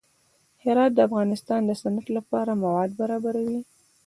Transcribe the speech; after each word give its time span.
هرات 0.63 0.91
د 0.95 0.99
افغانستان 1.07 1.61
د 1.65 1.71
صنعت 1.81 2.07
لپاره 2.17 2.59
مواد 2.63 2.89
برابروي. 2.99 3.59